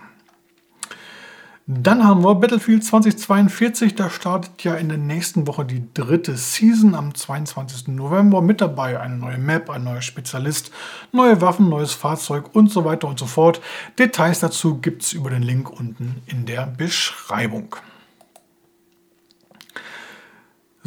Dann 1.68 2.04
haben 2.04 2.23
wir 2.23 2.37
Battlefield 2.37 2.85
2042. 2.85 3.96
Da 3.96 4.08
startet 4.08 4.62
ja 4.62 4.76
in 4.76 4.88
der 4.88 4.99
nächsten 4.99 5.49
Woche 5.49 5.64
die 5.64 5.92
dritte 5.94 6.37
Season 6.37 6.94
am 6.94 7.12
22. 7.12 7.88
November. 7.88 8.40
Mit 8.40 8.61
dabei 8.61 9.00
eine 9.00 9.16
neue 9.16 9.38
Map, 9.38 9.68
ein 9.68 9.82
neuer 9.82 10.00
Spezialist, 10.00 10.70
neue 11.11 11.40
Waffen, 11.40 11.68
neues 11.68 11.92
Fahrzeug 11.92 12.54
und 12.54 12.70
so 12.70 12.85
weiter 12.85 13.08
und 13.08 13.18
so 13.18 13.26
fort. 13.26 13.61
Details 13.99 14.38
dazu 14.38 14.78
gibt 14.78 15.02
es 15.02 15.12
über 15.12 15.28
den 15.28 15.42
Link 15.42 15.68
unten 15.68 16.23
in 16.26 16.46
der 16.46 16.66
Beschreibung. 16.66 17.75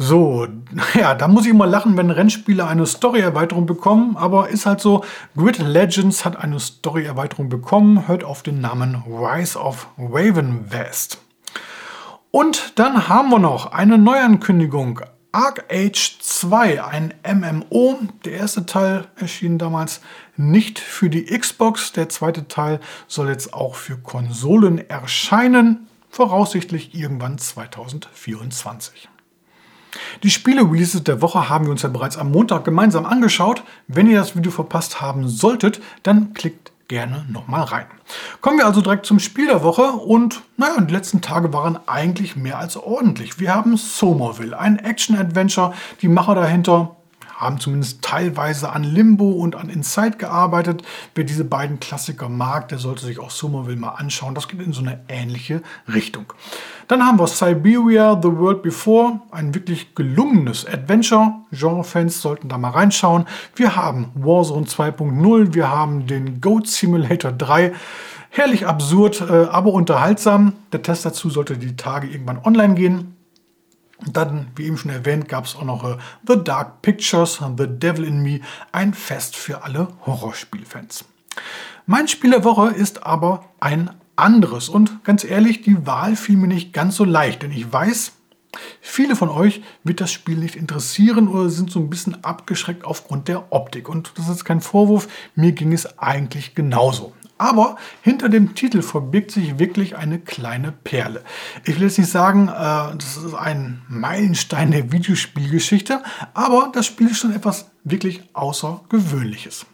So, 0.02 0.48
ja, 0.94 1.14
da 1.14 1.28
muss 1.28 1.44
ich 1.44 1.50
immer 1.50 1.66
lachen, 1.66 1.98
wenn 1.98 2.10
Rennspiele 2.10 2.66
eine 2.66 2.86
Story-Erweiterung 2.86 3.66
bekommen, 3.66 4.16
aber 4.16 4.48
ist 4.48 4.64
halt 4.64 4.80
so, 4.80 5.04
Grid 5.36 5.58
Legends 5.58 6.24
hat 6.24 6.36
eine 6.42 6.58
Story-Erweiterung 6.58 7.50
bekommen, 7.50 8.08
hört 8.08 8.24
auf 8.24 8.42
den 8.42 8.62
Namen 8.62 9.04
Rise 9.06 9.58
of 9.58 9.88
Ravenwest. 9.98 11.18
Und 12.30 12.78
dann 12.78 13.08
haben 13.08 13.28
wir 13.28 13.40
noch 13.40 13.72
eine 13.72 13.98
Neuankündigung, 13.98 15.02
Arc 15.32 15.66
Age 15.70 16.18
2, 16.18 16.82
ein 16.82 17.12
MMO. 17.22 17.98
Der 18.24 18.32
erste 18.32 18.64
Teil 18.64 19.06
erschien 19.16 19.58
damals 19.58 20.00
nicht 20.38 20.78
für 20.78 21.10
die 21.10 21.26
Xbox, 21.26 21.92
der 21.92 22.08
zweite 22.08 22.48
Teil 22.48 22.80
soll 23.06 23.28
jetzt 23.28 23.52
auch 23.52 23.74
für 23.74 23.98
Konsolen 23.98 24.78
erscheinen, 24.78 25.88
voraussichtlich 26.08 26.94
irgendwann 26.94 27.36
2024. 27.36 29.10
Die 30.22 30.30
Spiele-Releases 30.30 31.04
der 31.04 31.22
Woche 31.22 31.48
haben 31.48 31.64
wir 31.66 31.72
uns 31.72 31.82
ja 31.82 31.88
bereits 31.88 32.16
am 32.16 32.30
Montag 32.30 32.64
gemeinsam 32.64 33.06
angeschaut. 33.06 33.62
Wenn 33.88 34.08
ihr 34.08 34.18
das 34.18 34.36
Video 34.36 34.52
verpasst 34.52 35.00
haben 35.00 35.28
solltet, 35.28 35.80
dann 36.02 36.34
klickt 36.34 36.72
gerne 36.88 37.24
nochmal 37.28 37.62
rein. 37.62 37.86
Kommen 38.40 38.58
wir 38.58 38.66
also 38.66 38.80
direkt 38.80 39.06
zum 39.06 39.20
Spiel 39.20 39.46
der 39.46 39.62
Woche 39.62 39.92
und 39.92 40.42
naja, 40.56 40.80
die 40.80 40.92
letzten 40.92 41.20
Tage 41.20 41.52
waren 41.52 41.78
eigentlich 41.86 42.34
mehr 42.34 42.58
als 42.58 42.76
ordentlich. 42.76 43.38
Wir 43.38 43.54
haben 43.54 43.76
Somerville, 43.76 44.58
ein 44.58 44.78
Action-Adventure. 44.78 45.72
Die 46.02 46.08
Macher 46.08 46.34
dahinter 46.34 46.96
haben 47.40 47.58
zumindest 47.58 48.02
teilweise 48.02 48.70
an 48.70 48.84
Limbo 48.84 49.30
und 49.30 49.56
an 49.56 49.70
Inside 49.70 50.18
gearbeitet. 50.18 50.82
Wer 51.14 51.24
diese 51.24 51.44
beiden 51.44 51.80
Klassiker 51.80 52.28
mag, 52.28 52.68
der 52.68 52.78
sollte 52.78 53.06
sich 53.06 53.18
auch 53.18 53.30
Somerville 53.30 53.78
mal 53.78 53.90
anschauen. 53.90 54.34
Das 54.34 54.46
geht 54.46 54.60
in 54.60 54.72
so 54.74 54.82
eine 54.82 55.00
ähnliche 55.08 55.62
Richtung. 55.92 56.32
Dann 56.86 57.06
haben 57.06 57.18
wir 57.18 57.26
Siberia, 57.26 58.20
The 58.20 58.36
World 58.36 58.62
Before, 58.62 59.20
ein 59.30 59.54
wirklich 59.54 59.94
gelungenes 59.94 60.66
Adventure. 60.66 61.34
Genre-Fans 61.50 62.20
sollten 62.20 62.48
da 62.48 62.58
mal 62.58 62.70
reinschauen. 62.70 63.24
Wir 63.54 63.74
haben 63.74 64.10
Warzone 64.14 64.66
2.0, 64.66 65.54
wir 65.54 65.70
haben 65.70 66.06
den 66.06 66.40
Goat 66.40 66.66
Simulator 66.66 67.32
3. 67.32 67.72
Herrlich 68.28 68.66
absurd, 68.66 69.22
äh, 69.22 69.46
aber 69.50 69.72
unterhaltsam. 69.72 70.52
Der 70.72 70.82
Test 70.82 71.06
dazu 71.06 71.30
sollte 71.30 71.56
die 71.56 71.74
Tage 71.76 72.06
irgendwann 72.06 72.38
online 72.44 72.74
gehen. 72.74 73.16
Dann, 74.06 74.48
wie 74.56 74.64
eben 74.64 74.78
schon 74.78 74.90
erwähnt, 74.90 75.28
gab 75.28 75.44
es 75.44 75.56
auch 75.56 75.64
noch 75.64 75.84
äh, 75.84 75.96
The 76.26 76.42
Dark 76.42 76.82
Pictures, 76.82 77.40
The 77.56 77.66
Devil 77.66 78.04
in 78.04 78.22
Me, 78.22 78.40
ein 78.72 78.94
Fest 78.94 79.36
für 79.36 79.62
alle 79.62 79.88
Horrorspielfans. 80.06 81.04
Mein 81.86 82.08
Spiel 82.08 82.30
der 82.30 82.44
Woche 82.44 82.70
ist 82.70 83.04
aber 83.04 83.44
ein 83.60 83.90
anderes 84.16 84.68
und 84.68 85.02
ganz 85.04 85.24
ehrlich, 85.24 85.62
die 85.62 85.86
Wahl 85.86 86.16
fiel 86.16 86.36
mir 86.36 86.46
nicht 86.46 86.72
ganz 86.72 86.96
so 86.96 87.04
leicht, 87.04 87.42
denn 87.42 87.52
ich 87.52 87.70
weiß, 87.72 88.12
Viele 88.80 89.14
von 89.14 89.28
euch 89.28 89.62
wird 89.84 90.00
das 90.00 90.10
Spiel 90.10 90.36
nicht 90.36 90.56
interessieren 90.56 91.28
oder 91.28 91.48
sind 91.50 91.70
so 91.70 91.78
ein 91.78 91.88
bisschen 91.88 92.24
abgeschreckt 92.24 92.84
aufgrund 92.84 93.28
der 93.28 93.52
Optik. 93.52 93.88
Und 93.88 94.12
das 94.16 94.28
ist 94.28 94.44
kein 94.44 94.60
Vorwurf, 94.60 95.06
mir 95.36 95.52
ging 95.52 95.72
es 95.72 95.98
eigentlich 95.98 96.54
genauso. 96.56 97.12
Aber 97.40 97.76
hinter 98.02 98.28
dem 98.28 98.54
Titel 98.54 98.82
verbirgt 98.82 99.30
sich 99.30 99.58
wirklich 99.58 99.96
eine 99.96 100.18
kleine 100.18 100.72
Perle. 100.72 101.24
Ich 101.64 101.76
will 101.76 101.84
jetzt 101.84 101.96
nicht 101.96 102.10
sagen, 102.10 102.48
äh, 102.48 102.52
das 102.98 103.16
ist 103.16 103.32
ein 103.32 103.80
Meilenstein 103.88 104.72
der 104.72 104.92
Videospielgeschichte, 104.92 106.02
aber 106.34 106.70
das 106.74 106.84
Spiel 106.84 107.06
ist 107.06 107.16
schon 107.16 107.34
etwas 107.34 107.70
wirklich 107.82 108.22
Außergewöhnliches. 108.34 109.64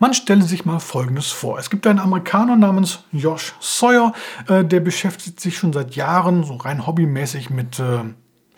Man 0.00 0.12
stelle 0.12 0.42
sich 0.42 0.64
mal 0.64 0.80
Folgendes 0.80 1.30
vor. 1.30 1.56
Es 1.60 1.70
gibt 1.70 1.86
einen 1.86 2.00
Amerikaner 2.00 2.56
namens 2.56 3.04
Josh 3.12 3.54
Sawyer, 3.60 4.12
äh, 4.48 4.64
der 4.64 4.80
beschäftigt 4.80 5.38
sich 5.38 5.56
schon 5.56 5.72
seit 5.72 5.94
Jahren 5.94 6.42
so 6.42 6.56
rein 6.56 6.84
hobbymäßig 6.84 7.48
mit 7.48 7.78
äh, 7.78 8.00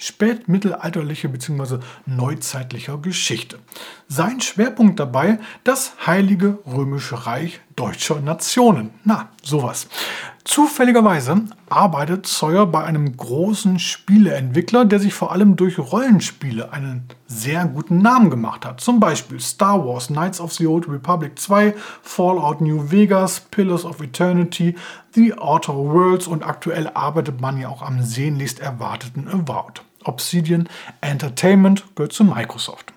spätmittelalterliche 0.07 1.29
bzw. 1.29 1.79
neuzeitlicher 2.07 2.99
Geschichte. 2.99 3.59
Sein 4.09 4.41
Schwerpunkt 4.41 5.01
dabei 5.01 5.39
das 5.65 5.95
Heilige 6.07 6.59
Römische 6.67 7.27
Reich 7.27 7.61
deutscher 7.77 8.21
Nationen. 8.21 8.91
Na, 9.05 9.31
sowas. 9.43 9.89
Zufälligerweise 10.45 11.41
arbeitet 11.71 12.27
Sawyer 12.27 12.67
bei 12.67 12.85
einem 12.85 13.17
großen 13.17 13.79
Spieleentwickler, 13.79 14.85
der 14.85 15.01
sich 15.01 15.15
vor 15.15 15.33
allem 15.33 15.57
durch 15.57 15.79
Rollenspiele 15.79 16.71
einen 16.71 17.09
sehr 17.27 17.65
guten 17.65 18.03
Namen 18.03 18.29
gemacht 18.29 18.67
hat. 18.67 18.81
Zum 18.83 19.01
Beispiel 19.01 19.41
Star 19.41 19.87
Wars 19.87 20.09
Knights 20.09 20.41
of 20.41 20.53
the 20.53 20.67
Old 20.67 20.87
Republic 20.87 21.39
2, 21.39 21.75
Fallout 22.03 22.61
New 22.61 22.91
Vegas, 22.91 23.41
Pillars 23.41 23.87
of 23.87 24.03
Eternity, 24.03 24.77
The 25.13 25.33
Outer 25.39 25.77
Worlds 25.77 26.27
und 26.27 26.45
aktuell 26.45 26.91
arbeitet 26.93 27.41
man 27.41 27.59
ja 27.59 27.69
auch 27.69 27.81
am 27.81 28.03
sehnlichst 28.03 28.61
erwarteten 28.61 29.29
Award. 29.29 29.83
Obsidian 30.05 30.69
Entertainment 31.01 31.85
gehört 31.95 32.13
zu 32.13 32.25
Microsoft. 32.25 32.93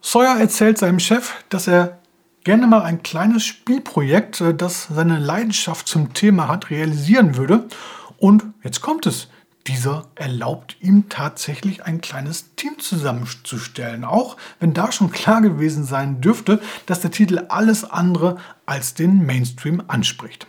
Sawyer 0.00 0.38
erzählt 0.38 0.78
seinem 0.78 1.00
Chef, 1.00 1.32
dass 1.48 1.66
er 1.66 1.98
gerne 2.44 2.66
mal 2.66 2.82
ein 2.82 3.02
kleines 3.02 3.44
Spielprojekt, 3.44 4.40
äh, 4.40 4.54
das 4.54 4.88
seine 4.88 5.18
Leidenschaft 5.18 5.86
zum 5.86 6.14
Thema 6.14 6.48
hat, 6.48 6.70
realisieren 6.70 7.36
würde. 7.36 7.68
Und 8.16 8.44
jetzt 8.62 8.80
kommt 8.80 9.06
es. 9.06 9.28
Dieser 9.66 10.06
erlaubt 10.14 10.76
ihm 10.80 11.10
tatsächlich 11.10 11.84
ein 11.84 12.00
kleines 12.00 12.54
Team 12.56 12.78
zusammenzustellen, 12.78 14.02
auch 14.02 14.38
wenn 14.60 14.72
da 14.72 14.90
schon 14.92 15.10
klar 15.10 15.42
gewesen 15.42 15.84
sein 15.84 16.22
dürfte, 16.22 16.58
dass 16.86 17.00
der 17.00 17.10
Titel 17.10 17.44
alles 17.50 17.84
andere 17.84 18.38
als 18.64 18.94
den 18.94 19.26
Mainstream 19.26 19.82
anspricht. 19.86 20.46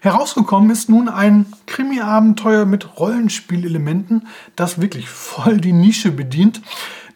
Herausgekommen 0.00 0.70
ist 0.70 0.88
nun 0.88 1.08
ein 1.08 1.46
Krimi-Abenteuer 1.66 2.64
mit 2.64 2.98
Rollenspielelementen, 2.98 4.28
das 4.56 4.80
wirklich 4.80 5.08
voll 5.08 5.60
die 5.60 5.72
Nische 5.72 6.10
bedient. 6.10 6.60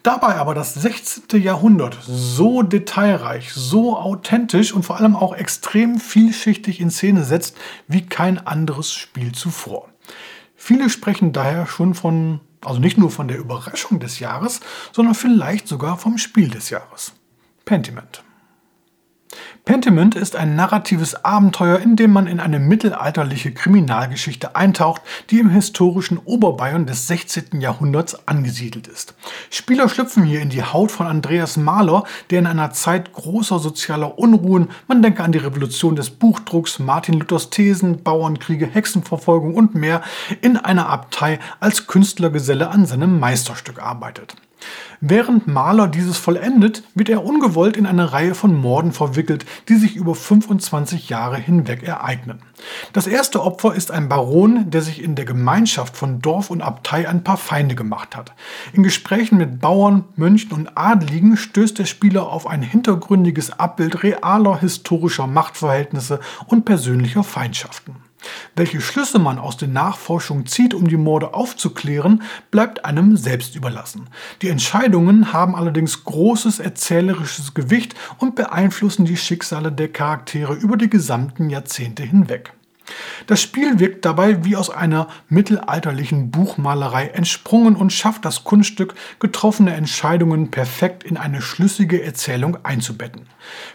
Dabei 0.03 0.35
aber 0.35 0.53
das 0.53 0.73
16. 0.73 1.41
Jahrhundert 1.41 1.97
so 2.07 2.61
detailreich, 2.61 3.51
so 3.53 3.97
authentisch 3.97 4.71
und 4.71 4.83
vor 4.83 4.97
allem 4.97 5.15
auch 5.15 5.35
extrem 5.35 5.99
vielschichtig 5.99 6.79
in 6.79 6.91
Szene 6.91 7.25
setzt 7.25 7.57
wie 7.87 8.05
kein 8.05 8.45
anderes 8.45 8.93
Spiel 8.93 9.33
zuvor. 9.33 9.89
Viele 10.55 10.89
sprechen 10.89 11.33
daher 11.33 11.67
schon 11.67 11.93
von, 11.93 12.39
also 12.63 12.79
nicht 12.79 12.97
nur 12.97 13.11
von 13.11 13.27
der 13.27 13.37
Überraschung 13.37 13.99
des 13.99 14.19
Jahres, 14.19 14.61
sondern 14.93 15.13
vielleicht 15.13 15.67
sogar 15.67 15.97
vom 15.97 16.17
Spiel 16.17 16.49
des 16.49 16.69
Jahres. 16.69 17.11
Pentiment. 17.65 18.23
Pentiment 19.67 20.15
ist 20.15 20.37
ein 20.37 20.55
narratives 20.55 21.25
Abenteuer, 21.25 21.79
in 21.79 21.97
dem 21.97 22.11
man 22.11 22.25
in 22.25 22.39
eine 22.39 22.57
mittelalterliche 22.57 23.53
Kriminalgeschichte 23.53 24.55
eintaucht, 24.55 25.01
die 25.29 25.39
im 25.39 25.49
historischen 25.49 26.19
Oberbayern 26.23 26.85
des 26.85 27.07
16. 27.07 27.59
Jahrhunderts 27.59 28.27
angesiedelt 28.27 28.87
ist. 28.87 29.13
Spieler 29.49 29.89
schlüpfen 29.89 30.23
hier 30.23 30.39
in 30.39 30.49
die 30.49 30.63
Haut 30.63 30.91
von 30.91 31.07
Andreas 31.07 31.57
Mahler, 31.57 32.05
der 32.29 32.39
in 32.39 32.47
einer 32.47 32.71
Zeit 32.71 33.11
großer 33.11 33.59
sozialer 33.59 34.17
Unruhen, 34.17 34.69
man 34.87 35.01
denke 35.01 35.21
an 35.21 35.33
die 35.33 35.37
Revolution 35.37 35.97
des 35.97 36.11
Buchdrucks, 36.11 36.79
Martin 36.79 37.15
Luthers 37.15 37.49
Thesen, 37.49 38.03
Bauernkriege, 38.03 38.67
Hexenverfolgung 38.67 39.53
und 39.53 39.75
mehr, 39.75 40.01
in 40.39 40.55
einer 40.55 40.87
Abtei 40.87 41.39
als 41.59 41.87
Künstlergeselle 41.87 42.69
an 42.69 42.85
seinem 42.85 43.19
Meisterstück 43.19 43.81
arbeitet. 43.83 44.35
Während 44.99 45.47
Mahler 45.47 45.87
dieses 45.87 46.17
vollendet, 46.17 46.83
wird 46.95 47.09
er 47.09 47.23
ungewollt 47.23 47.77
in 47.77 47.85
eine 47.85 48.13
Reihe 48.13 48.33
von 48.33 48.55
Morden 48.55 48.91
verwickelt, 48.91 49.45
die 49.69 49.75
sich 49.75 49.95
über 49.95 50.15
25 50.15 51.09
Jahre 51.09 51.37
hinweg 51.37 51.83
ereignen. 51.83 52.41
Das 52.93 53.05
erste 53.05 53.43
Opfer 53.43 53.75
ist 53.75 53.91
ein 53.91 54.09
Baron, 54.09 54.71
der 54.71 54.81
sich 54.81 55.03
in 55.03 55.13
der 55.13 55.25
Gemeinschaft 55.25 55.95
von 55.95 56.21
Dorf 56.21 56.49
und 56.49 56.61
Abtei 56.61 57.07
ein 57.07 57.23
paar 57.23 57.37
Feinde 57.37 57.75
gemacht 57.75 58.15
hat. 58.15 58.33
In 58.73 58.81
Gesprächen 58.81 59.37
mit 59.37 59.61
Bauern, 59.61 60.05
Mönchen 60.15 60.51
und 60.51 60.75
Adligen 60.75 61.37
stößt 61.37 61.77
der 61.77 61.85
Spieler 61.85 62.27
auf 62.27 62.47
ein 62.47 62.63
hintergründiges 62.63 63.51
Abbild 63.51 64.01
realer 64.01 64.59
historischer 64.59 65.27
Machtverhältnisse 65.27 66.19
und 66.47 66.65
persönlicher 66.65 67.23
Feindschaften. 67.23 68.06
Welche 68.55 68.81
Schlüsse 68.81 69.19
man 69.19 69.37
aus 69.37 69.57
den 69.57 69.73
Nachforschungen 69.73 70.47
zieht, 70.47 70.73
um 70.73 70.87
die 70.87 70.97
Morde 70.97 71.33
aufzuklären, 71.33 72.23
bleibt 72.49 72.85
einem 72.85 73.15
selbst 73.15 73.55
überlassen. 73.55 74.09
Die 74.41 74.49
Entscheidungen 74.49 75.33
haben 75.33 75.55
allerdings 75.55 76.03
großes 76.03 76.59
erzählerisches 76.59 77.53
Gewicht 77.53 77.95
und 78.17 78.35
beeinflussen 78.35 79.05
die 79.05 79.17
Schicksale 79.17 79.71
der 79.71 79.89
Charaktere 79.89 80.53
über 80.53 80.77
die 80.77 80.89
gesamten 80.89 81.49
Jahrzehnte 81.49 82.03
hinweg. 82.03 82.56
Das 83.27 83.41
Spiel 83.41 83.79
wirkt 83.79 84.05
dabei 84.05 84.45
wie 84.45 84.55
aus 84.55 84.69
einer 84.69 85.07
mittelalterlichen 85.29 86.31
Buchmalerei 86.31 87.07
entsprungen 87.07 87.75
und 87.75 87.91
schafft 87.91 88.23
das 88.25 88.43
Kunststück, 88.43 88.95
getroffene 89.19 89.73
Entscheidungen 89.73 90.51
perfekt 90.51 91.03
in 91.03 91.17
eine 91.17 91.41
schlüssige 91.41 92.01
Erzählung 92.01 92.57
einzubetten. 92.63 93.23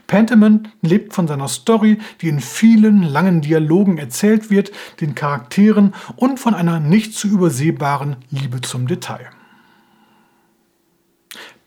Pentiment 0.06 0.70
lebt 0.80 1.12
von 1.14 1.28
seiner 1.28 1.48
Story, 1.48 1.98
die 2.20 2.28
in 2.28 2.40
vielen 2.40 3.02
langen 3.02 3.42
Dialogen 3.42 3.98
erzählt 3.98 4.50
wird, 4.50 4.72
den 5.00 5.14
Charakteren 5.14 5.94
und 6.16 6.40
von 6.40 6.54
einer 6.54 6.80
nicht 6.80 7.14
zu 7.14 7.28
übersehbaren 7.28 8.16
Liebe 8.30 8.60
zum 8.60 8.86
Detail. 8.86 9.28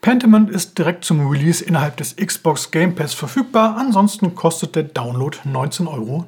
Pentiment 0.00 0.50
ist 0.50 0.78
direkt 0.78 1.04
zum 1.04 1.28
Release 1.28 1.64
innerhalb 1.64 1.96
des 1.96 2.14
Xbox 2.14 2.70
Game 2.70 2.94
Pass 2.94 3.12
verfügbar, 3.12 3.76
ansonsten 3.76 4.36
kostet 4.36 4.76
der 4.76 4.84
Download 4.84 5.36
19,99 5.44 5.88
Euro. 5.88 6.26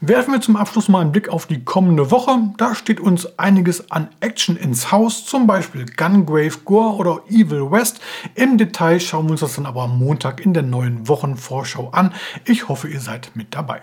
Werfen 0.00 0.32
wir 0.32 0.40
zum 0.40 0.56
Abschluss 0.56 0.88
mal 0.88 1.00
einen 1.00 1.10
Blick 1.10 1.28
auf 1.28 1.46
die 1.46 1.64
kommende 1.64 2.12
Woche. 2.12 2.38
Da 2.56 2.76
steht 2.76 3.00
uns 3.00 3.36
einiges 3.36 3.90
an 3.90 4.08
Action 4.20 4.56
ins 4.56 4.92
Haus, 4.92 5.26
zum 5.26 5.48
Beispiel 5.48 5.86
Gungrave 5.86 6.58
Gore 6.64 6.94
oder 6.94 7.22
Evil 7.28 7.72
West. 7.72 8.00
Im 8.36 8.58
Detail 8.58 9.00
schauen 9.00 9.26
wir 9.26 9.32
uns 9.32 9.40
das 9.40 9.56
dann 9.56 9.66
aber 9.66 9.82
am 9.82 9.98
Montag 9.98 10.40
in 10.44 10.54
der 10.54 10.62
neuen 10.62 11.08
Wochenvorschau 11.08 11.88
an. 11.90 12.14
Ich 12.44 12.68
hoffe, 12.68 12.86
ihr 12.86 13.00
seid 13.00 13.32
mit 13.34 13.56
dabei. 13.56 13.82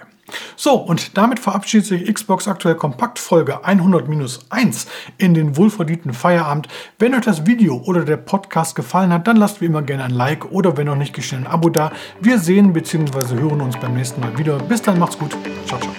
So, 0.55 0.75
und 0.75 1.17
damit 1.17 1.39
verabschiedet 1.39 1.85
sich 1.87 2.13
Xbox 2.13 2.47
aktuell 2.47 2.75
Kompakt 2.75 3.19
Folge 3.19 3.63
100-1 3.65 4.87
in 5.17 5.33
den 5.33 5.57
wohlverdienten 5.57 6.13
Feierabend. 6.13 6.67
Wenn 6.97 7.13
euch 7.13 7.21
das 7.21 7.45
Video 7.45 7.81
oder 7.85 8.05
der 8.05 8.17
Podcast 8.17 8.75
gefallen 8.75 9.13
hat, 9.13 9.27
dann 9.27 9.37
lasst 9.37 9.61
wie 9.61 9.65
immer 9.65 9.81
gerne 9.81 10.05
ein 10.05 10.11
Like 10.11 10.51
oder 10.51 10.77
wenn 10.77 10.87
noch 10.87 10.95
nicht 10.95 11.13
geschehen 11.13 11.45
ein 11.45 11.51
Abo 11.51 11.69
da. 11.69 11.91
Wir 12.19 12.39
sehen 12.39 12.73
bzw. 12.73 13.39
hören 13.39 13.61
uns 13.61 13.77
beim 13.77 13.93
nächsten 13.93 14.21
Mal 14.21 14.37
wieder. 14.37 14.57
Bis 14.57 14.81
dann, 14.81 14.99
macht's 14.99 15.17
gut. 15.17 15.35
Ciao, 15.67 15.79
ciao. 15.79 15.94